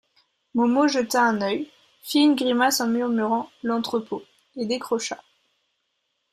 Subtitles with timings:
[0.55, 1.69] Momo jeta un œil,
[2.01, 4.23] fit une grimace en murmurant «l’entrepôt»
[4.57, 5.21] et décrocha.